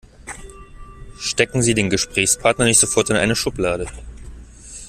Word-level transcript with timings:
Stecken 1.19 1.61
Sie 1.61 1.75
den 1.75 1.91
Gesprächspartner 1.91 2.65
nicht 2.65 2.79
sofort 2.79 3.11
in 3.11 3.17
eine 3.17 3.35
Schublade. 3.35 3.85